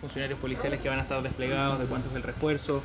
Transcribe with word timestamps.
funcionarios 0.00 0.38
policiales 0.38 0.80
que 0.80 0.88
van 0.88 0.98
a 0.98 1.02
estar 1.02 1.22
desplegados, 1.22 1.78
de 1.78 1.86
cuánto 1.86 2.08
es 2.08 2.16
el 2.16 2.22
refuerzo, 2.22 2.82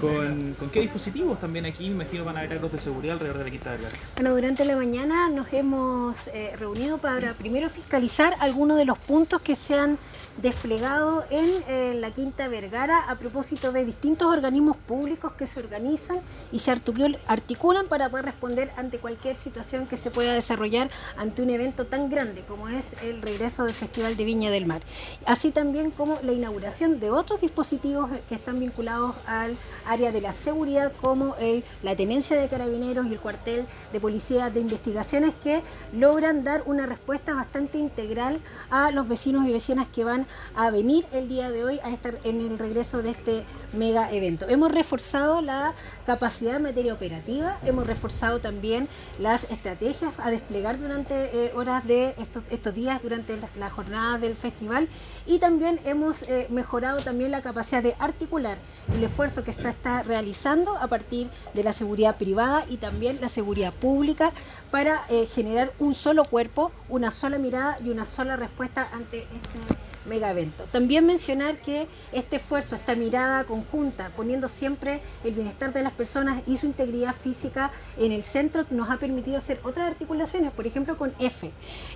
con, 0.00 0.56
qué 0.72 0.80
dispositivos 0.80 1.38
también 1.40 1.66
aquí, 1.66 1.88
me 1.88 2.04
imagino 2.04 2.24
van 2.24 2.36
a 2.36 2.40
haber 2.40 2.50
cargos 2.50 2.72
de 2.72 2.78
seguridad 2.78 3.14
alrededor 3.14 3.38
de 3.38 3.44
la 3.44 3.50
Quinta 3.50 3.70
Vergara. 3.70 3.94
Bueno, 4.16 4.34
durante 4.34 4.64
la 4.64 4.76
mañana 4.76 5.28
nos 5.28 5.52
hemos 5.52 6.16
eh, 6.28 6.54
reunido 6.58 6.98
para 6.98 7.34
primero 7.34 7.68
fiscalizar 7.70 8.34
algunos 8.40 8.76
de 8.76 8.84
los 8.84 8.98
puntos 8.98 9.40
que 9.42 9.56
se 9.56 9.74
han 9.74 9.98
desplegado 10.40 11.24
en 11.30 11.62
eh, 11.68 11.94
la 11.98 12.10
Quinta 12.10 12.48
Vergara 12.48 12.98
a 13.08 13.16
propósito 13.16 13.72
de 13.72 13.84
distintos 13.84 14.28
organismos 14.28 14.76
públicos 14.76 15.32
que 15.32 15.46
se 15.46 15.60
organizan 15.60 16.20
y 16.52 16.60
se 16.60 16.70
articulan 16.70 17.86
para 17.86 18.08
poder 18.08 18.24
responder 18.26 18.70
ante 18.76 18.98
cualquier 18.98 19.36
situación 19.36 19.86
que 19.86 19.96
se 19.96 20.10
pueda 20.10 20.32
desarrollar 20.32 20.90
ante 21.16 21.42
un 21.42 21.50
evento 21.50 21.86
tan 21.86 22.08
grande 22.08 22.42
como 22.48 22.68
es 22.68 22.94
el 23.02 23.20
regreso 23.22 23.64
del 23.64 23.74
Festival 23.74 24.16
de 24.16 24.24
Viña 24.24 24.50
del 24.50 24.66
Mar. 24.66 24.80
Así 25.26 25.50
también 25.50 25.90
como 25.90 26.18
la 26.22 26.32
inauguración 26.32 26.51
de 26.60 27.10
otros 27.10 27.40
dispositivos 27.40 28.10
que 28.28 28.34
están 28.34 28.60
vinculados 28.60 29.14
al 29.26 29.56
área 29.86 30.12
de 30.12 30.20
la 30.20 30.32
seguridad 30.32 30.92
como 31.00 31.34
la 31.82 31.96
tenencia 31.96 32.38
de 32.38 32.48
carabineros 32.48 33.06
y 33.06 33.12
el 33.12 33.20
cuartel 33.20 33.66
de 33.92 34.00
policía 34.00 34.50
de 34.50 34.60
investigaciones 34.60 35.34
que 35.42 35.62
logran 35.92 36.44
dar 36.44 36.62
una 36.66 36.84
respuesta 36.86 37.34
bastante 37.34 37.78
integral 37.78 38.40
a 38.70 38.90
los 38.90 39.08
vecinos 39.08 39.46
y 39.48 39.52
vecinas 39.52 39.88
que 39.88 40.04
van 40.04 40.26
a 40.54 40.70
venir 40.70 41.06
el 41.12 41.28
día 41.28 41.50
de 41.50 41.64
hoy 41.64 41.80
a 41.82 41.90
estar 41.90 42.18
en 42.22 42.40
el 42.40 42.58
regreso 42.58 43.02
de 43.02 43.10
este 43.10 43.44
mega 43.72 44.10
evento. 44.12 44.46
Hemos 44.48 44.72
reforzado 44.72 45.40
la 45.40 45.74
capacidad 46.06 46.56
en 46.56 46.62
materia 46.62 46.94
operativa, 46.94 47.58
hemos 47.64 47.86
reforzado 47.86 48.40
también 48.40 48.88
las 49.18 49.44
estrategias 49.50 50.14
a 50.18 50.30
desplegar 50.30 50.78
durante 50.78 51.14
eh, 51.14 51.52
horas 51.54 51.86
de 51.86 52.14
estos, 52.18 52.42
estos 52.50 52.74
días, 52.74 53.00
durante 53.02 53.38
la, 53.56 53.70
jornada 53.70 54.18
del 54.18 54.36
festival 54.36 54.88
y 55.26 55.38
también 55.38 55.80
hemos 55.84 56.22
eh, 56.22 56.46
mejorado 56.50 56.98
también 57.00 57.30
la 57.30 57.40
capacidad 57.40 57.82
de 57.82 57.94
articular 57.98 58.58
el 58.92 59.04
esfuerzo 59.04 59.44
que 59.44 59.50
está, 59.50 59.70
está 59.70 60.02
realizando 60.02 60.76
a 60.76 60.88
partir 60.88 61.28
de 61.54 61.62
la 61.62 61.72
seguridad 61.72 62.16
privada 62.16 62.64
y 62.68 62.76
también 62.76 63.18
la 63.20 63.28
seguridad 63.28 63.72
pública 63.72 64.32
para 64.70 65.04
eh, 65.08 65.26
generar 65.26 65.72
un 65.78 65.94
solo 65.94 66.24
cuerpo, 66.24 66.72
una 66.88 67.10
sola 67.10 67.38
mirada 67.38 67.78
y 67.84 67.90
una 67.90 68.06
sola 68.06 68.36
respuesta 68.36 68.88
ante 68.92 69.20
este 69.20 69.91
mega 70.06 70.30
evento. 70.30 70.64
También 70.72 71.06
mencionar 71.06 71.58
que 71.58 71.86
este 72.12 72.36
esfuerzo, 72.36 72.76
esta 72.76 72.94
mirada 72.94 73.44
conjunta, 73.44 74.10
poniendo 74.16 74.48
siempre 74.48 75.00
el 75.24 75.34
bienestar 75.34 75.72
de 75.72 75.82
las 75.82 75.92
personas 75.92 76.42
y 76.46 76.56
su 76.56 76.66
integridad 76.66 77.14
física 77.14 77.70
en 77.96 78.12
el 78.12 78.22
centro, 78.22 78.64
nos 78.70 78.90
ha 78.90 78.98
permitido 78.98 79.38
hacer 79.38 79.60
otras 79.64 79.88
articulaciones, 79.88 80.52
por 80.52 80.66
ejemplo 80.66 80.96
con 80.96 81.12
F, 81.18 81.50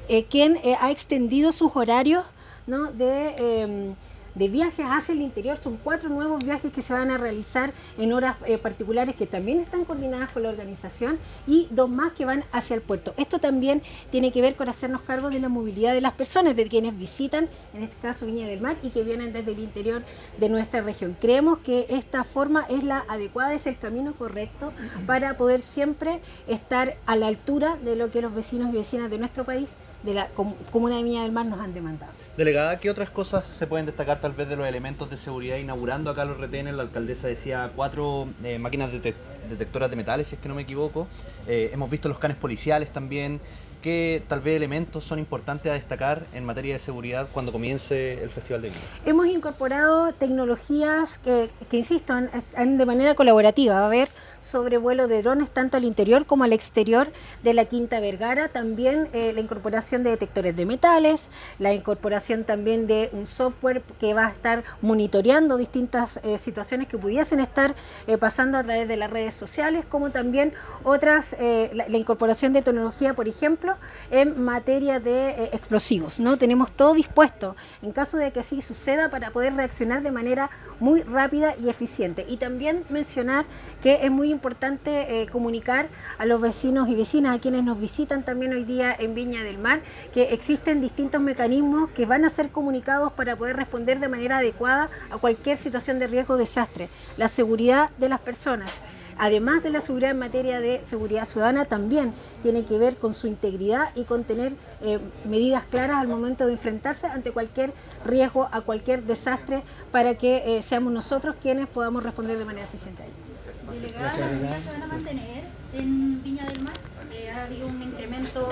eh, 0.09 0.25
quien 0.25 0.57
eh, 0.57 0.77
ha 0.81 0.91
extendido 0.91 1.53
sus 1.53 1.75
horarios 1.75 2.25
¿no? 2.67 2.93
de... 2.93 3.95
De 4.37 4.49
viajes 4.49 4.87
hacia 4.89 5.15
el 5.15 5.23
interior. 5.23 5.57
Son 5.57 5.79
cuatro 5.83 6.09
nuevos 6.09 6.45
viajes 6.45 6.73
que 6.73 6.83
se 6.83 6.93
van 6.93 7.11
a 7.11 7.19
realizar 7.19 7.73
en 7.99 8.13
horas 8.13 8.37
eh, 8.45 8.59
particulares 8.59 9.17
que 9.17 9.27
también 9.27 9.61
están 9.61 9.85
coordinadas 9.85 10.31
con 10.31 10.43
la 10.43 10.51
organización 10.51 11.19
y 11.47 11.69
dos 11.71 11.89
más 11.89 12.13
que 12.13 12.27
van 12.27 12.45
hacia 12.53 12.77
el 12.77 12.83
puerto. 12.83 13.15
Esto 13.17 13.39
también 13.39 13.83
tiene 14.11 14.31
que 14.33 14.43
ver 14.43 14.55
con 14.55 14.69
hacernos 14.69 15.01
cargo 15.01 15.31
de 15.31 15.41
la 15.41 15.49
movilidad 15.49 15.95
de 15.95 16.03
las 16.03 16.13
personas, 16.13 16.55
de 16.55 16.69
quienes 16.69 16.97
visitan, 16.99 17.49
en 17.75 17.83
este 17.83 17.97
caso 18.03 18.27
Viña 18.27 18.47
del 18.47 18.61
Mar, 18.61 18.77
y 18.83 18.91
que 18.91 19.03
vienen 19.03 19.33
desde 19.33 19.53
el 19.53 19.59
interior 19.59 20.03
de 20.39 20.49
nuestra 20.49 20.83
región. 20.83 21.17
Creemos 21.21 21.59
que 21.61 21.87
esta 21.89 22.23
forma 22.25 22.67
es 22.69 22.85
la 22.85 23.05
adecuada, 23.09 23.55
es 23.55 23.67
el 23.67 23.79
camino 23.79 24.13
correcto 24.15 24.73
para 25.07 25.37
poder 25.37 25.63
siempre 25.63 26.21
estar 26.47 26.97
a 27.07 27.17
la 27.17 27.29
altura 27.29 27.77
de 27.77 27.97
lo 27.97 28.11
que 28.11 28.21
los 28.21 28.35
vecinos 28.35 28.73
y 28.75 28.77
vecinas 28.77 29.11
de 29.11 29.19
nuestro 29.19 29.45
país 29.45 29.71
de 30.03 30.15
la 30.15 30.29
comuna 30.71 30.97
de 30.97 31.03
Viña 31.03 31.23
del 31.23 31.33
Mar 31.33 31.47
nos 31.47 31.61
han 31.61 31.75
demandado. 31.75 32.13
Delegada, 32.37 32.79
¿qué 32.79 32.91
otras 32.91 33.11
cosas 33.11 33.47
se 33.47 33.67
pueden 33.67 33.87
destacar 33.87 34.21
tal 34.21 34.33
vez 34.33 34.49
de 34.49 34.57
los 34.57 34.69
elementos 34.69 35.09
de 35.11 35.17
seguridad 35.17 35.57
inaugurando 35.57 36.11
acá 36.11 36.25
los 36.25 36.39
retenes? 36.39 36.75
La 36.75 36.83
alcaldesa 36.83 37.29
decía 37.29 37.71
cuatro 37.75 38.29
eh, 38.45 38.59
máquinas 38.59 38.91
detectoras 38.93 39.91
de 39.91 39.97
metales, 39.97 40.29
si 40.29 40.37
es 40.37 40.41
que 40.41 40.49
no 40.49 40.55
me 40.55 40.63
equivoco. 40.63 41.07
Eh, 41.47 41.71
hemos 41.73 41.89
visto 41.91 42.09
los 42.09 42.19
canes 42.19 42.37
policiales 42.37 42.93
también. 42.93 43.41
¿Qué 43.87 44.21
tal 44.27 44.41
vez 44.41 44.57
elementos 44.57 45.05
son 45.05 45.21
importantes 45.21 45.71
a 45.71 45.75
destacar 45.75 46.27
en 46.35 46.45
materia 46.45 46.73
de 46.73 46.81
seguridad 46.81 47.29
cuando 47.33 47.53
comience 47.53 48.21
el 48.21 48.31
Festival 48.31 48.63
de 48.63 48.71
Viña? 48.71 48.81
Hemos 49.05 49.29
incorporado 49.29 50.13
tecnologías 50.13 51.19
que, 51.19 51.51
que 51.71 51.77
insisto, 51.77 52.13
de 52.17 52.85
manera 52.85 53.15
colaborativa. 53.15 53.75
Va 53.75 53.83
a 53.83 53.87
haber 53.87 54.09
sobrevuelo 54.47 55.09
de 55.09 55.23
drones 55.23 55.51
tanto 55.51 55.77
al 55.77 55.85
interior 55.85 56.25
como 56.25 56.45
al 56.45 56.53
exterior 56.53 57.13
de 57.43 57.55
la 57.55 57.65
Quinta 57.65 58.01
Vergara, 58.01 58.49
también 58.49 59.09
eh, 59.13 59.33
la 59.35 59.41
incorporación 59.41 60.05
de 60.05 60.11
detectores 60.11 60.55
de 60.57 60.65
metales, 60.67 61.31
la 61.59 61.75
incorporación 61.75 62.45
también 62.45 62.87
de 62.87 63.11
un 63.13 63.27
software 63.27 63.83
que 63.99 64.15
va 64.15 64.27
a 64.27 64.31
estar 64.31 64.63
monitoreando 64.83 65.57
distintas 65.57 66.21
eh, 66.23 66.39
situaciones 66.39 66.87
que 66.89 66.97
pudiesen 66.97 67.41
estar 67.41 67.75
eh, 68.07 68.19
pasando 68.19 68.59
a 68.59 68.63
través 68.63 68.87
de 68.87 68.97
las 68.97 69.11
redes 69.11 69.35
sociales, 69.35 69.85
como 69.89 70.11
también 70.11 70.53
otras, 70.85 71.37
la, 71.39 71.97
incorporación 71.97 72.53
de 72.53 72.63
tecnología, 72.63 73.15
por 73.15 73.27
ejemplo, 73.27 73.76
en 74.11 74.43
materia 74.43 75.01
de 75.01 75.51
explosivos. 75.53 76.21
¿no? 76.21 76.37
Tenemos 76.37 76.73
todo 76.73 76.95
dispuesto 76.95 77.57
en 77.83 77.93
caso 77.93 78.17
de 78.17 78.33
que 78.33 78.41
así 78.41 78.63
suceda 78.63 79.11
para 79.11 79.31
poder 79.31 79.55
reaccionar 79.55 80.03
de 80.03 80.11
manera 80.11 80.51
muy 80.81 81.03
rápida 81.03 81.55
y 81.59 81.69
eficiente. 81.69 82.27
Y 82.29 82.37
también 82.37 82.85
mencionar 82.89 83.47
que 83.83 84.01
es 84.03 84.11
muy 84.11 84.31
importante 84.31 85.23
eh, 85.23 85.27
comunicar 85.29 85.89
a 86.19 86.27
los 86.27 86.41
vecinos 86.41 86.89
y 86.89 86.95
vecinas, 86.95 87.37
a 87.37 87.41
quienes 87.41 87.65
nos 87.65 87.81
visitan 87.81 88.25
también 88.25 88.53
hoy 88.53 88.65
día 88.65 88.95
en 88.99 89.15
Viña 89.15 89.43
del 89.43 89.59
Mar, 89.59 89.81
que 90.13 90.35
existen 90.35 90.81
distintos 90.81 91.21
mecanismos 91.21 91.91
que 91.91 92.07
van 92.07 92.25
a 92.25 92.31
ser 92.31 92.51
comunicados 92.51 93.13
para 93.13 93.37
poder 93.37 93.57
responder 93.57 94.01
de 94.01 94.09
manera 94.09 94.39
adecuada 94.39 94.91
a 95.11 95.19
cualquier 95.19 95.57
situación 95.57 95.99
de 95.99 96.07
riesgo 96.07 96.35
o 96.35 96.37
desastre. 96.37 96.89
La 97.17 97.29
seguridad 97.29 97.91
de 97.99 98.09
las 98.09 98.21
personas 98.21 98.71
además 99.19 99.63
de 99.63 99.71
la 99.71 99.81
seguridad 99.81 100.11
en 100.11 100.19
materia 100.19 100.61
de 100.61 100.85
seguridad 100.85 101.25
ciudadana, 101.25 101.65
también 101.65 102.13
tiene 102.43 102.65
que 102.65 102.79
ver 102.79 102.97
con 102.97 103.15
su 103.15 103.27
integridad 103.27 103.91
y 103.95 104.05
con 104.05 104.25
tener 104.25 104.55
eh, 104.83 104.99
medidas 105.29 105.65
claras 105.65 105.99
al 105.99 106.09
momento 106.09 106.47
de 106.47 106.53
enfrentarse 106.53 107.07
ante 107.07 107.33
cualquier 107.33 107.73
riesgo, 108.05 108.49
a 108.53 108.61
cualquier 108.61 109.05
desastre, 109.05 109.63
para 109.93 110.17
que 110.17 110.59
eh, 110.59 110.63
seamos 110.63 110.93
nosotros 110.93 111.37
quienes 111.41 111.67
podamos 111.69 112.03
responder 112.03 112.39
de 112.39 112.45
manera 112.45 112.67
eficiente 112.67 113.03
a 113.03 113.07
ello. 113.07 113.81
Delegada, 113.81 114.17
¿las 114.17 114.31
medidas 114.31 114.63
se 114.63 114.71
van 114.71 114.83
a 114.83 114.87
mantener 114.87 115.45
en 115.75 116.23
Viña 116.23 116.47
del 116.47 116.63
Mar? 116.63 116.75
Eh, 117.13 117.31
ha 117.31 117.45
habido 117.45 117.67
un 117.67 117.83
incremento 117.83 118.49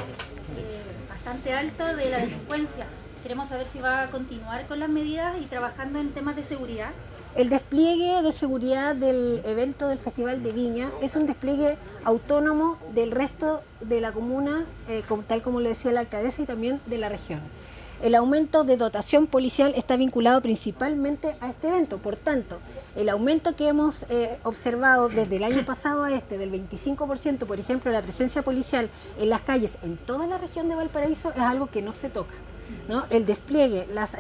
eh, 0.57 0.83
bastante 1.09 1.53
alto 1.53 1.97
de 1.97 2.11
la 2.11 2.19
delincuencia. 2.19 2.87
Queremos 3.25 3.49
saber 3.49 3.67
si 3.67 3.81
va 3.81 4.03
a 4.03 4.11
continuar 4.11 4.67
con 4.67 4.79
las 4.81 4.91
medidas 4.91 5.35
y 5.41 5.47
trabajando 5.47 5.99
en 5.99 6.11
temas 6.11 6.37
de 6.37 6.43
seguridad. 6.43 6.91
El 7.35 7.49
despliegue 7.49 8.21
de 8.21 8.33
seguridad 8.33 8.95
del 8.95 9.41
evento 9.47 9.89
del 9.89 9.99
Festival 9.99 10.43
de 10.43 10.53
Viña 10.53 10.91
es 11.01 11.17
un 11.17 11.27
despliegue 11.27 11.79
autónomo 12.05 12.77
del 12.93 13.13
resto 13.13 13.63
de 13.81 14.03
la 14.03 14.13
comuna, 14.13 14.67
eh, 14.91 15.03
tal 15.27 15.41
como 15.41 15.61
le 15.61 15.71
decía 15.71 15.91
la 15.93 16.01
alcaldesa, 16.01 16.43
y 16.43 16.45
también 16.45 16.83
de 16.85 16.99
la 16.99 17.09
región. 17.09 17.41
El 18.03 18.15
aumento 18.15 18.63
de 18.63 18.77
dotación 18.77 19.27
policial 19.27 19.73
está 19.75 19.97
vinculado 19.97 20.43
principalmente 20.43 21.35
a 21.41 21.49
este 21.49 21.69
evento. 21.69 21.97
Por 21.97 22.17
tanto, 22.17 22.59
el 22.95 23.09
aumento 23.09 23.57
que 23.57 23.69
hemos 23.69 24.05
eh, 24.11 24.39
observado 24.43 25.09
desde 25.09 25.37
el 25.37 25.45
año 25.45 25.65
pasado 25.65 26.05
a 26.05 26.13
este, 26.13 26.37
del 26.37 26.53
25%, 26.53 27.47
por 27.47 27.59
ejemplo, 27.59 27.91
la 27.91 28.03
presencia 28.03 28.43
policial 28.43 28.91
en 29.19 29.31
las 29.31 29.41
calles 29.41 29.79
en 29.83 29.97
toda 29.97 30.27
la 30.27 30.37
región 30.37 30.69
de 30.69 30.75
Valparaíso, 30.75 31.31
es 31.31 31.41
algo 31.41 31.69
que 31.69 31.81
no 31.81 31.95
se 31.95 32.11
toca. 32.11 32.35
¿No? 32.89 33.05
El 33.11 33.27
despliegue, 33.27 33.87
las, 33.93 34.15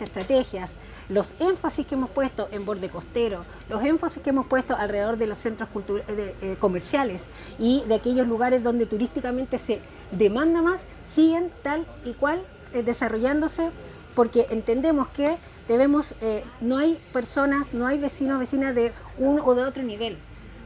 estrategias, 0.00 0.70
los 1.08 1.34
énfasis 1.40 1.86
que 1.86 1.94
hemos 1.94 2.10
puesto 2.10 2.48
en 2.50 2.64
borde 2.64 2.88
costero, 2.88 3.44
los 3.68 3.82
énfasis 3.82 4.22
que 4.22 4.30
hemos 4.30 4.46
puesto 4.46 4.76
alrededor 4.76 5.16
de 5.16 5.26
los 5.26 5.38
centros 5.38 5.68
eh, 6.08 6.56
comerciales 6.58 7.22
y 7.58 7.82
de 7.84 7.94
aquellos 7.94 8.26
lugares 8.26 8.62
donde 8.62 8.86
turísticamente 8.86 9.58
se 9.58 9.80
demanda 10.10 10.62
más, 10.62 10.80
siguen 11.06 11.50
tal 11.62 11.86
y 12.04 12.14
cual 12.14 12.42
eh, 12.72 12.82
desarrollándose 12.82 13.70
porque 14.14 14.46
entendemos 14.50 15.08
que 15.08 15.36
debemos, 15.68 16.14
eh, 16.20 16.44
no 16.60 16.78
hay 16.78 16.98
personas, 17.12 17.72
no 17.72 17.86
hay 17.86 17.98
vecinos, 17.98 18.38
vecinas 18.38 18.74
de 18.74 18.92
un 19.18 19.40
o 19.40 19.54
de 19.54 19.64
otro 19.64 19.82
nivel. 19.82 20.18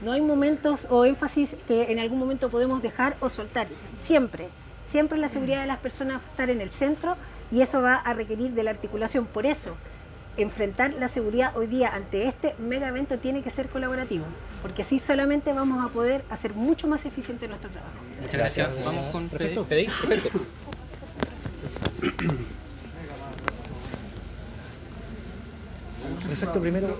No 0.02 0.12
hay 0.12 0.20
momentos 0.20 0.86
o 0.90 1.04
énfasis 1.04 1.56
que 1.66 1.90
en 1.90 1.98
algún 1.98 2.18
momento 2.18 2.50
podemos 2.50 2.82
dejar 2.82 3.16
o 3.20 3.28
soltar. 3.28 3.66
Siempre, 4.04 4.48
siempre 4.86 5.18
la 5.18 5.28
seguridad 5.28 5.60
de 5.60 5.66
las 5.66 5.78
personas 5.78 6.22
va 6.22 6.26
a 6.26 6.30
estar 6.30 6.50
en 6.50 6.60
el 6.60 6.70
centro 6.70 7.16
y 7.52 7.60
eso 7.60 7.82
va 7.82 7.96
a 7.96 8.14
requerir 8.14 8.52
de 8.52 8.62
la 8.62 8.70
articulación. 8.70 9.26
Por 9.26 9.46
eso, 9.46 9.76
enfrentar 10.36 10.94
la 10.94 11.08
seguridad 11.08 11.56
hoy 11.56 11.66
día 11.66 11.94
ante 11.94 12.26
este 12.26 12.54
mega 12.58 12.88
evento 12.88 13.18
tiene 13.18 13.42
que 13.42 13.50
ser 13.50 13.68
colaborativo, 13.68 14.24
porque 14.62 14.82
así 14.82 14.98
solamente 14.98 15.52
vamos 15.52 15.84
a 15.84 15.92
poder 15.92 16.24
hacer 16.30 16.54
mucho 16.54 16.88
más 16.88 17.04
eficiente 17.06 17.48
nuestro 17.48 17.70
trabajo. 17.70 17.94
Muchas 18.20 18.34
gracias. 18.34 18.84
Vamos 18.84 19.04
con 19.06 19.28
Perfecto. 19.28 19.66
Perfecto, 26.28 26.60
primero. 26.60 26.98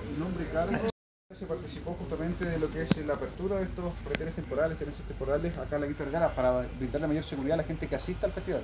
Se 1.37 1.45
participó 1.45 1.95
justamente 1.99 2.45
de 2.45 2.57
lo 2.57 2.67
que 2.71 2.81
es 2.81 2.97
la 3.05 3.13
apertura 3.13 3.57
de 3.57 3.65
estos 3.65 3.85
retenes 4.09 4.33
temporales, 4.33 4.75
tenencias 4.79 5.07
temporales 5.07 5.55
acá 5.55 5.75
en 5.75 5.81
la 5.81 5.87
Quinta 5.87 6.03
Vergara 6.05 6.29
para 6.29 6.65
brindar 6.79 7.01
la 7.01 7.07
mayor 7.07 7.23
seguridad 7.23 7.53
a 7.53 7.57
la 7.57 7.63
gente 7.63 7.85
que 7.87 7.95
asista 7.95 8.25
al 8.25 8.33
festival. 8.33 8.61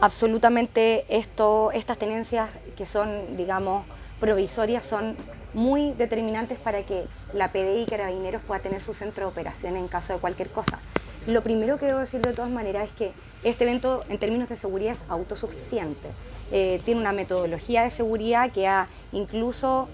Absolutamente 0.00 1.04
esto, 1.08 1.70
estas 1.70 1.98
tenencias 1.98 2.50
que 2.76 2.84
son, 2.84 3.36
digamos, 3.36 3.86
provisorias 4.18 4.84
son 4.84 5.14
muy 5.54 5.92
determinantes 5.92 6.58
para 6.58 6.82
que 6.82 7.04
la 7.32 7.52
PDI 7.52 7.82
y 7.82 7.86
Carabineros 7.86 8.42
pueda 8.42 8.60
tener 8.60 8.82
su 8.82 8.92
centro 8.92 9.26
de 9.26 9.30
operaciones 9.30 9.80
en 9.80 9.86
caso 9.86 10.12
de 10.12 10.18
cualquier 10.18 10.48
cosa. 10.50 10.80
Lo 11.28 11.42
primero 11.42 11.78
que 11.78 11.86
debo 11.86 12.00
decir 12.00 12.20
de 12.22 12.32
todas 12.32 12.50
maneras 12.50 12.88
es 12.88 12.92
que 12.92 13.12
este 13.44 13.62
evento 13.62 14.02
en 14.08 14.18
términos 14.18 14.48
de 14.48 14.56
seguridad 14.56 14.94
es 14.94 15.02
autosuficiente. 15.08 16.08
Eh, 16.50 16.80
tiene 16.84 17.00
una 17.00 17.12
metodología 17.12 17.84
de 17.84 17.90
seguridad 17.90 18.50
que 18.50 18.66
ha 18.66 18.88
incluso 19.12 19.88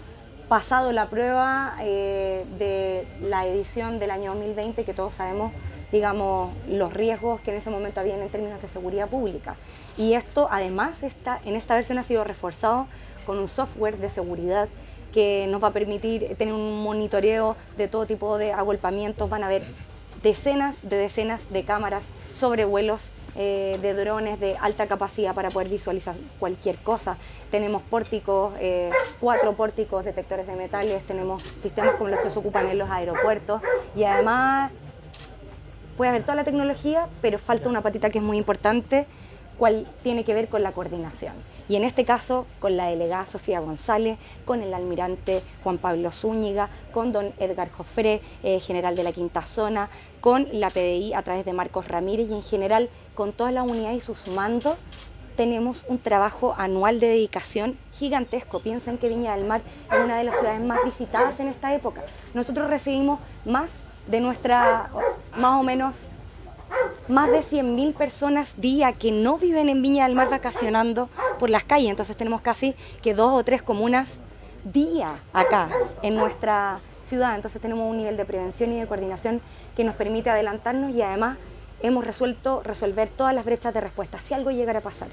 pasado 0.49 0.93
la 0.93 1.09
prueba 1.09 1.77
eh, 1.81 2.45
de 2.59 3.07
la 3.21 3.47
edición 3.47 3.99
del 3.99 4.11
año 4.11 4.33
2020, 4.33 4.85
que 4.85 4.95
todos 4.95 5.15
sabemos, 5.15 5.53
digamos, 5.91 6.51
los 6.69 6.93
riesgos 6.93 7.41
que 7.41 7.51
en 7.51 7.57
ese 7.59 7.71
momento 7.71 8.01
habían 8.01 8.21
en 8.21 8.29
términos 8.29 8.63
de 8.63 8.69
seguridad 8.69 9.09
pública. 9.09 9.57
Y 9.97 10.15
esto, 10.15 10.49
además, 10.51 11.03
está, 11.03 11.41
en 11.45 11.57
esta 11.57 11.75
versión 11.75 11.99
ha 11.99 12.05
sido 12.05 12.23
reforzado 12.23 12.87
con 13.25 13.39
un 13.39 13.49
software 13.49 13.99
de 13.99 14.09
seguridad 14.09 14.69
que 15.13 15.47
nos 15.49 15.63
va 15.63 15.69
a 15.69 15.73
permitir 15.73 16.37
tener 16.37 16.55
un 16.55 16.83
monitoreo 16.83 17.57
de 17.77 17.89
todo 17.89 18.07
tipo 18.07 18.39
de 18.39 18.53
agolpamientos. 18.53 19.29
Van 19.29 19.43
a 19.43 19.47
haber 19.47 19.65
decenas 20.23 20.79
de 20.83 20.97
decenas 20.97 21.51
de 21.51 21.65
cámaras 21.65 22.05
sobre 22.39 22.65
vuelos 22.65 23.01
eh, 23.37 23.79
de 23.83 23.95
drones 23.95 24.41
de 24.41 24.57
alta 24.57 24.87
capacidad 24.87 25.35
para 25.35 25.51
poder 25.51 25.69
visualizar 25.69 26.17
cualquier 26.39 26.77
cosa. 26.79 27.17
Tenemos 27.51 27.83
pórticos, 27.83 28.55
eh, 28.59 28.91
cuatro 29.21 29.53
pórticos 29.53 30.05
detectores 30.05 30.47
de 30.47 30.55
metales, 30.55 31.03
tenemos 31.05 31.43
sistemas 31.63 31.97
como 31.97 32.09
los 32.09 32.21
que 32.21 32.31
se 32.31 32.39
ocupan 32.39 32.69
en 32.69 32.79
los 32.79 32.91
aeropuertos 32.91 33.61
y 33.95 34.05
además 34.05 34.73
puede 35.97 36.11
haber 36.11 36.23
toda 36.23 36.37
la 36.37 36.45
tecnología, 36.45 37.09
pero 37.21 37.39
falta 37.39 37.69
una 37.69 37.83
patita 37.83 38.11
que 38.11 38.19
es 38.19 38.25
muy 38.25 38.39
importante, 38.39 39.07
cual 39.59 39.87
tiene 40.03 40.25
que 40.25 40.35
ver 40.35 40.49
con 40.49 40.63
la 40.63 40.73
coordinación. 40.73 41.35
Y 41.69 41.77
en 41.77 41.85
este 41.85 42.05
caso, 42.05 42.47
con 42.61 42.77
la 42.77 42.87
delegada 42.87 43.27
Sofía 43.27 43.61
González, 43.61 44.19
con 44.45 44.63
el 44.63 44.73
almirante 44.73 45.43
Juan 45.65 45.79
Pablo 45.79 46.13
Zúñiga, 46.13 46.69
con 46.93 47.13
don 47.13 47.33
Edgar 47.39 47.71
Jofré, 47.71 48.21
eh, 48.43 48.61
general 48.61 48.95
de 48.95 49.03
la 49.03 49.13
Quinta 49.13 49.43
Zona, 49.43 49.89
con 50.21 50.47
la 50.53 50.71
PDI 50.71 51.15
a 51.15 51.23
través 51.23 51.45
de 51.45 51.53
Marcos 51.53 51.89
Ramírez 51.89 52.31
y 52.31 52.35
en 52.35 52.43
general 52.43 52.89
con 53.15 53.33
toda 53.33 53.51
la 53.51 53.63
unidad 53.63 53.93
y 53.93 54.01
sus 54.01 54.27
mandos, 54.29 54.77
tenemos 55.37 55.85
un 55.89 55.99
trabajo 55.99 56.55
anual 56.57 56.99
de 56.99 57.09
dedicación 57.09 57.77
gigantesco. 57.93 58.61
Piensen 58.61 58.99
que 58.99 59.09
Viña 59.09 59.37
del 59.37 59.45
Mar 59.45 59.61
es 59.93 60.05
una 60.05 60.19
de 60.19 60.25
las 60.25 60.37
ciudades 60.37 60.63
más 60.63 60.85
visitadas 60.85 61.39
en 61.41 61.49
esta 61.49 61.75
época. 61.75 62.05
Nosotros 62.33 62.71
recibimos 62.71 63.21
más 63.45 63.71
de 64.07 64.21
nuestra, 64.21 64.91
más 65.37 65.61
o 65.61 65.63
menos 65.63 65.97
más 67.09 67.31
de 67.31 67.39
100.000 67.39 67.95
personas 67.95 68.61
día 68.61 68.93
que 68.93 69.13
no 69.13 69.39
viven 69.39 69.69
en 69.69 69.83
Viña 69.83 70.07
del 70.07 70.17
Mar 70.17 70.29
vacacionando 70.29 71.09
por 71.39 71.51
las 71.51 71.65
calles. 71.65 71.91
Entonces 71.91 72.17
tenemos 72.17 72.41
casi 72.41 72.75
que 73.03 73.15
dos 73.15 73.33
o 73.33 73.45
tres 73.45 73.63
comunas 73.63 74.19
día 74.65 75.17
acá 75.33 75.69
en 76.03 76.17
nuestra 76.17 76.81
ciudad. 77.05 77.37
Entonces 77.37 77.61
tenemos 77.61 77.89
un 77.89 77.97
nivel 77.97 78.17
de 78.17 78.25
prevención 78.25 78.73
y 78.73 78.81
de 78.81 78.87
coordinación 78.87 79.41
que 79.77 79.85
nos 79.85 79.95
permite 79.95 80.31
adelantarnos 80.31 80.95
y 80.95 81.03
además 81.03 81.39
hemos 81.81 82.05
resuelto 82.05 82.63
resolver 82.65 83.09
todas 83.09 83.35
las 83.35 83.45
brechas 83.45 83.73
de 83.73 83.81
respuesta. 83.81 84.19
Si 84.19 84.35
algo 84.35 84.51
llegara 84.51 84.81
a 84.81 84.83
pasar, 84.83 85.09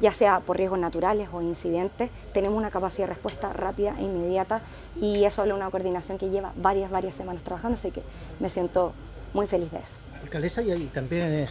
ya 0.00 0.12
sea 0.12 0.40
por 0.40 0.56
riesgos 0.56 0.78
naturales 0.78 1.28
o 1.32 1.42
incidentes, 1.42 2.10
tenemos 2.32 2.56
una 2.56 2.70
capacidad 2.70 3.06
de 3.06 3.14
respuesta 3.14 3.52
rápida 3.52 3.94
e 3.98 4.02
inmediata 4.02 4.62
y 5.00 5.24
eso 5.24 5.44
de 5.44 5.52
una 5.52 5.70
coordinación 5.70 6.18
que 6.18 6.30
lleva 6.30 6.52
varias, 6.56 6.90
varias 6.90 7.14
semanas 7.14 7.42
trabajando, 7.42 7.76
así 7.76 7.90
que 7.90 8.02
me 8.40 8.48
siento 8.48 8.92
muy 9.32 9.46
feliz 9.46 9.70
de 9.70 9.78
eso. 9.78 9.96
Alcaldesa, 10.22 10.62
y, 10.62 10.84
también 10.86 11.48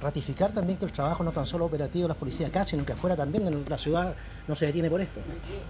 ratificar 0.00 0.52
también 0.52 0.78
que 0.78 0.84
el 0.84 0.92
trabajo 0.92 1.24
no 1.24 1.32
tan 1.32 1.46
solo 1.46 1.64
operativo 1.64 2.04
de 2.04 2.08
las 2.08 2.16
policías 2.16 2.50
acá, 2.50 2.64
sino 2.64 2.84
que 2.84 2.92
afuera 2.92 3.16
también 3.16 3.46
en 3.48 3.64
la 3.68 3.78
ciudad 3.78 4.14
no 4.46 4.54
se 4.54 4.66
detiene 4.66 4.88
por 4.88 5.00
esto. 5.00 5.20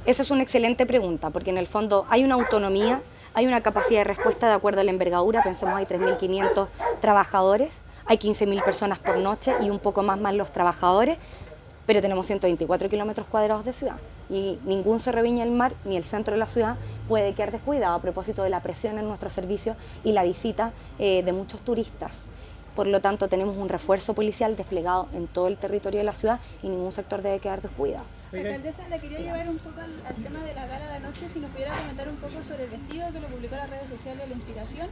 Esa 0.05 0.23
es 0.23 0.31
una 0.31 0.43
excelente 0.43 0.85
pregunta, 0.85 1.31
porque 1.31 1.51
en 1.51 1.59
el 1.59 1.67
fondo 1.67 2.07
hay 2.11 2.25
una 2.25 2.35
autonomía, 2.35 3.01
hay 3.33 3.47
una 3.47 3.63
capacidad 3.63 4.01
de 4.01 4.05
respuesta 4.05 4.49
de 4.49 4.55
acuerdo 4.55 4.81
a 4.81 4.85
la 4.85 4.91
envergadura, 4.91 5.43
pensemos 5.43 5.75
hay 5.75 5.87
3.500 5.87 6.69
trabajadores, 7.01 7.81
hay 8.05 8.19
15.000 8.19 8.63
personas 8.63 8.99
por 8.99 9.17
noche 9.17 9.55
y 9.63 9.71
un 9.71 9.79
poco 9.79 10.03
más 10.03 10.21
más 10.21 10.35
los 10.35 10.53
trabajadores, 10.53 11.17
pero 11.87 12.03
tenemos 12.03 12.27
124 12.27 12.91
kilómetros 12.91 13.27
cuadrados 13.29 13.65
de 13.65 13.73
ciudad 13.73 13.97
y 14.33 14.59
ningún 14.65 14.99
Cerro 14.99 15.23
Viña 15.23 15.45
del 15.45 15.53
Mar 15.53 15.75
ni 15.85 15.97
el 15.97 16.05
centro 16.05 16.33
de 16.33 16.39
la 16.39 16.47
ciudad 16.47 16.77
puede 17.07 17.35
quedar 17.35 17.53
descuidado 17.53 17.95
a 17.95 18.01
propósito 18.01 18.43
de 18.43 18.51
la 18.51 18.61
presión 18.61 18.99
en 18.99 19.07
nuestro 19.07 19.29
servicio 19.29 19.77
y 20.03 20.13
la 20.13 20.25
visita 20.25 20.73
eh, 20.99 21.23
de 21.23 21.33
muchos 21.33 21.61
turistas. 21.61 22.32
Por 22.75 22.87
lo 22.87 23.01
tanto, 23.01 23.29
tenemos 23.29 23.57
un 23.57 23.69
refuerzo 23.69 24.15
policial 24.15 24.57
desplegado 24.57 25.09
en 25.13 25.27
todo 25.27 25.49
el 25.49 25.59
territorio 25.59 26.01
de 26.01 26.05
la 26.05 26.15
ciudad 26.15 26.41
y 26.63 26.69
ningún 26.69 26.93
sector 26.93 27.21
debe 27.23 27.39
quedar 27.39 27.61
descuidado. 27.61 28.05
Alcaldesa, 28.33 28.89
le 28.89 28.99
quería 28.99 29.19
llevar 29.19 29.49
un 29.49 29.59
poco 29.59 29.81
al, 29.81 30.15
tema 30.15 30.41
de 30.41 30.55
la 30.55 30.67
gala 30.67 30.87
de 30.87 30.97
anoche, 30.97 31.29
si 31.29 31.39
nos 31.39 31.51
pudiera 31.51 31.77
comentar 31.77 32.09
un 32.09 32.17
poco 32.17 32.43
sobre 32.43 32.65
el 32.65 32.71
vestido 32.71 33.13
que 33.13 33.21
lo 33.21 33.27
publicó 33.29 33.55
en 33.57 33.61
las 33.61 33.71
redes 33.71 33.89
sociales, 33.91 34.27
la 34.27 34.35
inspiración. 34.35 34.89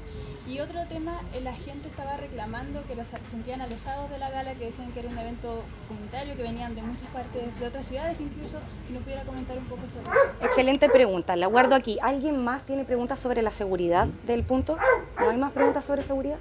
Y 0.46 0.60
otro 0.60 0.84
tema, 0.88 1.22
eh, 1.32 1.40
la 1.40 1.54
gente 1.54 1.88
estaba 1.88 2.18
reclamando 2.18 2.82
que 2.86 2.94
los 2.94 3.08
sentían 3.30 3.62
alejados 3.62 4.10
de 4.10 4.18
la 4.18 4.30
gala, 4.30 4.52
que 4.54 4.66
decían 4.66 4.92
que 4.92 5.00
era 5.00 5.08
un 5.08 5.18
evento 5.18 5.62
comunitario, 5.88 6.36
que 6.36 6.42
venían 6.42 6.74
de 6.74 6.82
muchas 6.82 7.08
partes, 7.08 7.58
de 7.58 7.66
otras 7.66 7.86
ciudades 7.86 8.20
incluso, 8.20 8.58
si 8.86 8.92
nos 8.92 9.02
pudiera 9.04 9.22
comentar 9.22 9.56
un 9.56 9.64
poco 9.64 9.82
sobre 9.88 10.02
eso. 10.02 10.44
Excelente 10.44 10.90
pregunta, 10.90 11.34
la 11.34 11.46
guardo 11.46 11.74
aquí. 11.74 11.98
¿Alguien 12.02 12.44
más 12.44 12.66
tiene 12.66 12.84
preguntas 12.84 13.20
sobre 13.20 13.40
la 13.40 13.52
seguridad 13.52 14.06
del 14.26 14.44
punto? 14.44 14.76
¿No 15.18 15.30
hay 15.30 15.38
más 15.38 15.52
preguntas 15.52 15.86
sobre 15.86 16.02
seguridad? 16.02 16.38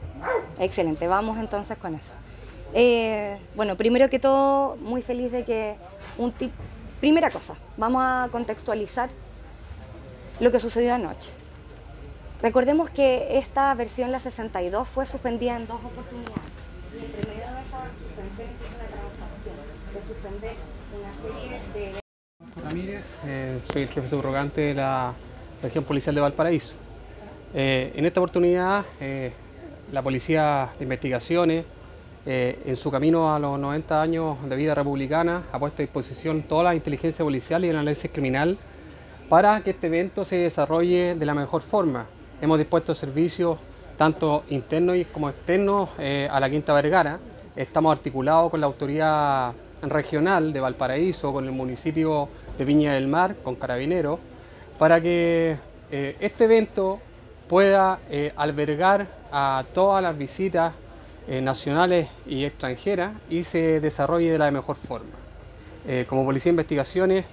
Excelente, 0.60 1.08
vamos 1.08 1.38
entonces 1.38 1.78
con 1.78 1.96
eso. 1.96 2.12
Eh, 2.74 3.38
bueno, 3.56 3.76
primero 3.76 4.10
que 4.10 4.20
todo, 4.20 4.76
muy 4.78 5.02
feliz 5.02 5.32
de 5.32 5.44
que 5.44 5.76
un 6.18 6.32
tipo 6.32 6.54
Primera 7.00 7.32
cosa, 7.32 7.56
vamos 7.78 8.02
a 8.04 8.28
contextualizar 8.30 9.10
lo 10.42 10.52
que 10.52 10.60
sucedió 10.60 10.94
anoche. 10.94 11.32
Recordemos 12.42 12.90
que 12.90 13.38
esta 13.38 13.74
versión, 13.74 14.12
la 14.12 14.20
62, 14.20 14.86
fue 14.86 15.06
suspendida 15.06 15.56
en 15.56 15.66
dos 15.66 15.78
oportunidades. 15.78 16.42
Y 16.94 17.06
entre 17.06 17.22
de 17.22 17.38
esa 17.38 17.48
suspensión 18.02 18.50
existe 18.50 18.76
una 18.76 18.88
transacción 18.92 19.56
de 19.94 20.14
suspender 20.14 20.56
una 20.94 21.14
serie 21.24 21.62
de... 21.74 22.00
Ramírez, 22.66 23.06
eh, 23.26 23.62
soy 23.72 23.84
el 23.84 23.90
jefe 23.90 24.10
subrogante 24.10 24.62
de 24.62 24.74
la 24.74 25.14
región 25.64 25.86
policial 25.86 26.16
de 26.16 26.22
Valparaíso. 26.22 26.76
Eh, 27.54 27.94
en 27.96 28.06
esta 28.06 28.20
oportunidad, 28.20 28.86
eh, 29.00 29.32
la 29.92 30.02
Policía 30.02 30.70
de 30.78 30.84
Investigaciones, 30.84 31.66
eh, 32.26 32.60
en 32.66 32.76
su 32.76 32.92
camino 32.92 33.34
a 33.34 33.40
los 33.40 33.58
90 33.60 34.02
años 34.02 34.38
de 34.48 34.56
vida 34.56 34.76
republicana, 34.76 35.44
ha 35.52 35.60
puesto 35.60 35.82
a 35.82 35.84
disposición 35.84 36.44
toda 36.44 36.66
la 36.66 36.76
inteligencia 36.76 37.26
policial 37.26 37.66
y 37.66 37.70
el 37.70 37.78
análisis 37.78 38.12
criminal 38.12 38.58
para 39.30 39.62
que 39.62 39.72
este 39.72 39.88
evento 39.88 40.24
se 40.24 40.36
desarrolle 40.36 41.16
de 41.16 41.26
la 41.26 41.34
mejor 41.34 41.62
forma. 41.62 42.06
Hemos 42.42 42.58
dispuesto 42.58 42.94
servicios 42.94 43.58
tanto 43.98 44.44
internos 44.50 44.96
como 45.12 45.30
externos 45.30 45.90
eh, 45.98 46.28
a 46.32 46.40
la 46.40 46.50
Quinta 46.50 46.74
Vergara. 46.74 47.20
Estamos 47.56 47.92
articulados 47.92 48.52
con 48.52 48.62
la 48.62 48.68
autoridad 48.68 49.54
regional 49.82 50.54
de 50.54 50.60
Valparaíso, 50.60 51.34
con 51.34 51.46
el 51.46 51.52
municipio 51.52 52.30
de 52.58 52.66
Viña 52.66 52.94
del 52.94 53.08
Mar, 53.08 53.36
con 53.44 53.56
Carabineros, 53.56 54.20
para 54.78 55.02
que 55.02 55.58
eh, 55.92 56.16
este 56.20 56.46
evento 56.46 57.00
pueda 57.48 58.00
albergar 58.36 59.19
a 59.32 59.64
todas 59.74 60.02
las 60.02 60.18
visitas 60.18 60.74
eh, 61.28 61.42
nacionales 61.42 62.08
y 62.26 62.44
extranjeras 62.44 63.14
y 63.30 63.44
se 63.44 63.80
desarrolle 63.80 64.32
de 64.32 64.40
la 64.40 64.50
mejor 64.50 64.76
forma. 64.76 65.12
Eh, 65.88 66.06
como 66.10 66.26
Policía 66.26 66.50
de 66.50 66.54
Investigaciones 66.54 67.26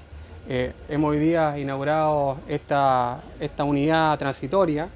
eh, 0.48 0.72
hemos 0.90 1.12
hoy 1.12 1.18
día 1.18 1.58
inaugurado 1.58 2.36
esta, 2.46 3.22
esta 3.40 3.64
unidad 3.64 4.18
transitoria 4.18 4.88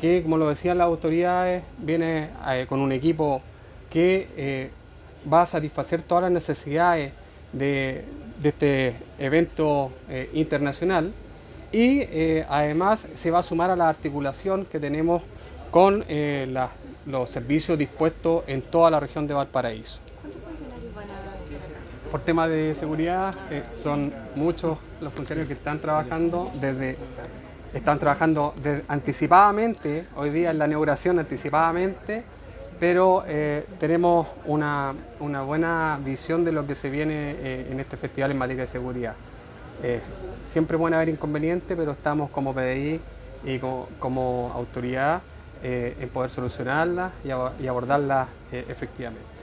que, 0.00 0.24
como 0.24 0.38
lo 0.38 0.48
decían 0.48 0.78
las 0.78 0.86
autoridades, 0.86 1.62
viene 1.78 2.30
con 2.68 2.80
un 2.80 2.90
equipo 2.90 3.40
que 3.88 4.70
va 5.32 5.42
a 5.42 5.46
satisfacer 5.46 6.02
todas 6.02 6.22
las 6.22 6.32
necesidades 6.32 7.12
de, 7.52 8.04
de 8.42 8.48
este 8.48 8.96
evento 9.20 9.92
internacional 10.32 11.12
y 11.70 12.02
además 12.48 13.06
se 13.14 13.30
va 13.30 13.38
a 13.38 13.42
sumar 13.44 13.70
a 13.70 13.76
la 13.76 13.88
articulación 13.88 14.64
que 14.64 14.80
tenemos 14.80 15.22
con 15.72 16.04
las 16.08 16.70
los 17.06 17.30
servicios 17.30 17.78
dispuestos 17.78 18.44
en 18.46 18.62
toda 18.62 18.90
la 18.90 19.00
región 19.00 19.26
de 19.26 19.34
Valparaíso. 19.34 19.98
¿Cuántos 20.20 20.42
funcionarios 20.42 20.94
van 20.94 21.10
a 21.10 22.10
Por 22.10 22.20
temas 22.20 22.48
de 22.48 22.74
seguridad, 22.74 23.34
eh, 23.50 23.64
son 23.74 24.12
muchos 24.36 24.78
los 25.00 25.12
funcionarios 25.12 25.48
que 25.48 25.54
están 25.54 25.78
trabajando 25.78 26.50
desde 26.60 26.96
están 27.74 27.98
trabajando 27.98 28.54
anticipadamente, 28.86 30.04
hoy 30.14 30.28
día 30.28 30.50
en 30.50 30.58
la 30.58 30.66
inauguración 30.66 31.18
anticipadamente, 31.18 32.22
pero 32.78 33.24
eh, 33.26 33.64
tenemos 33.80 34.26
una, 34.44 34.92
una, 35.20 35.40
buena 35.40 35.98
visión 36.04 36.44
de 36.44 36.52
lo 36.52 36.66
que 36.66 36.74
se 36.74 36.90
viene 36.90 37.30
eh, 37.38 37.68
en 37.70 37.80
este 37.80 37.96
festival 37.96 38.30
en 38.30 38.36
materia 38.36 38.64
de 38.64 38.68
seguridad. 38.68 39.14
siempre 40.50 40.76
pueden 40.76 40.92
haber 40.92 41.08
inconvenientes, 41.08 41.74
pero 41.74 41.92
estamos 41.92 42.30
como 42.30 42.52
PDI 42.52 43.00
y 43.46 43.58
como, 43.58 43.88
como 43.98 44.52
autoridad 44.54 45.22
eh, 45.22 45.32
en 45.62 46.10
poder 46.10 46.30
solucionarlas 46.30 47.14
y, 47.24 47.30
abordarlas 47.30 48.28
eh, 48.50 48.64
efectivamente. 48.68 49.41